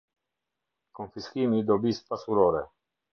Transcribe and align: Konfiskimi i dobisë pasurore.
Konfiskimi 0.99 1.59
i 1.59 1.65
dobisë 1.67 2.07
pasurore. 2.09 2.65